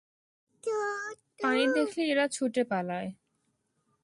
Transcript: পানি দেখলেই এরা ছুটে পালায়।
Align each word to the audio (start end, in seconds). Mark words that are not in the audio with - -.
পানি 1.39 1.63
দেখলেই 1.75 2.07
এরা 2.11 2.25
ছুটে 2.27 2.63
পালায়। 2.63 3.09